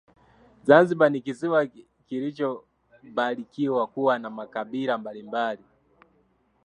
[0.63, 1.67] Zanzibar ni kisiwa
[2.07, 5.63] kilichobarikiwa kuwa na makabila mbalimbali